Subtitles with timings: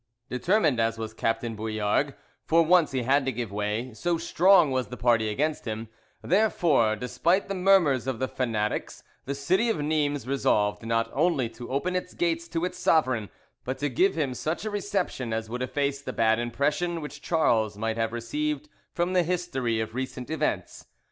[0.31, 4.87] Determined as was Captain Bouillargues, for once he had to give way, so strong was
[4.87, 5.89] the party against him;
[6.23, 11.69] therefore, despite the murmurs of the fanatics, the city of Nimes resolved, not only to
[11.69, 13.29] open its gates to its sovereign,
[13.63, 17.77] but to give him such a reception as would efface the bad impression which Charles
[17.77, 20.87] might have received from the history of recent events.